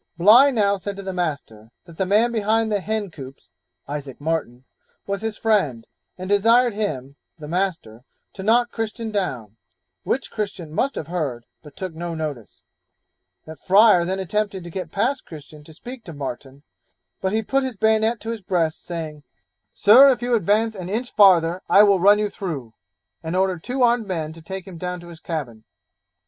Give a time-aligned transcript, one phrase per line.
[0.17, 3.51] Bligh now said to the master, that the man behind the hen coops
[3.87, 4.63] (Isaac Martin)
[5.05, 5.85] was his friend,
[6.17, 8.03] and desired him (the master)
[8.33, 9.57] to knock Christian down,
[10.01, 12.63] which Christian must have heard, but took no notice;
[13.45, 16.63] that Fryer then attempted to get past Christian to speak to Martin,
[17.21, 19.21] but he put his bayonet to his breast, saying,
[19.71, 22.73] 'Sir, if you advance an inch farther, I will run you through,'
[23.21, 25.63] and ordered two armed men to take him down to his cabin.